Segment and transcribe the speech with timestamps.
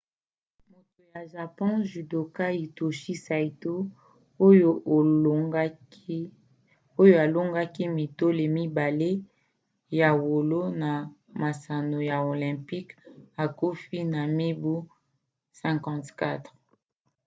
[0.69, 3.73] moto ya japon judoka hitoshi saito
[7.05, 9.09] oyo alongaki mitole mibale
[9.99, 10.91] ya wolo na
[11.41, 12.91] masano ya olympique
[13.43, 14.75] akufi na mibu
[15.61, 16.51] 54